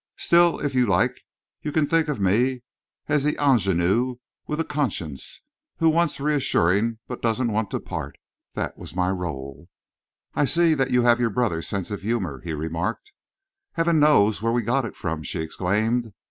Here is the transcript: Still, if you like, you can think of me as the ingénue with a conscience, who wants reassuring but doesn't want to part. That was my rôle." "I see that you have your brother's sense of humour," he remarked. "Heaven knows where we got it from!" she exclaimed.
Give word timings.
Still, 0.17 0.57
if 0.59 0.73
you 0.73 0.87
like, 0.87 1.21
you 1.61 1.71
can 1.71 1.85
think 1.85 2.07
of 2.07 2.19
me 2.19 2.63
as 3.07 3.23
the 3.23 3.33
ingénue 3.33 4.17
with 4.47 4.59
a 4.59 4.63
conscience, 4.63 5.43
who 5.77 5.89
wants 5.89 6.19
reassuring 6.19 6.97
but 7.07 7.21
doesn't 7.21 7.51
want 7.51 7.69
to 7.69 7.79
part. 7.79 8.17
That 8.55 8.79
was 8.79 8.95
my 8.95 9.11
rôle." 9.11 9.67
"I 10.33 10.45
see 10.45 10.73
that 10.73 10.89
you 10.89 11.03
have 11.03 11.19
your 11.19 11.29
brother's 11.29 11.67
sense 11.67 11.91
of 11.91 12.01
humour," 12.01 12.39
he 12.43 12.53
remarked. 12.53 13.11
"Heaven 13.73 13.99
knows 13.99 14.41
where 14.41 14.51
we 14.51 14.63
got 14.63 14.85
it 14.85 14.95
from!" 14.95 15.21
she 15.21 15.39
exclaimed. 15.39 16.11